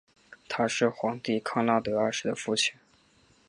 [0.49, 2.73] 他是皇帝康拉德二世的父亲。